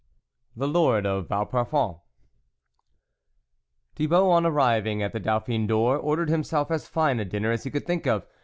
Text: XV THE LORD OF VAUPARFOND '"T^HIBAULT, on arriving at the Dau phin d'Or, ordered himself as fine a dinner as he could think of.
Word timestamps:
XV 0.55 0.61
THE 0.61 0.67
LORD 0.67 1.05
OF 1.05 1.27
VAUPARFOND 1.27 1.97
'"T^HIBAULT, 3.97 4.31
on 4.31 4.45
arriving 4.47 5.03
at 5.03 5.13
the 5.13 5.19
Dau 5.19 5.37
phin 5.37 5.67
d'Or, 5.67 5.95
ordered 5.95 6.29
himself 6.29 6.71
as 6.71 6.87
fine 6.87 7.19
a 7.19 7.25
dinner 7.25 7.51
as 7.51 7.65
he 7.65 7.69
could 7.69 7.85
think 7.85 8.07
of. 8.07 8.25